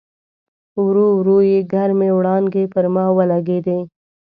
[0.83, 3.79] ورو ورو یې ګرمې وړانګې پر ما ولګېدې.